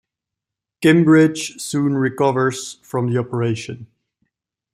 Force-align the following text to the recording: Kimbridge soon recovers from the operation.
Kimbridge 0.83 1.61
soon 1.61 1.93
recovers 1.95 2.79
from 2.81 3.13
the 3.13 3.19
operation. 3.19 3.85